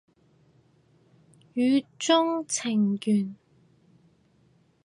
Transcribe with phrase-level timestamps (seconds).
[1.55, 3.35] 語中程緣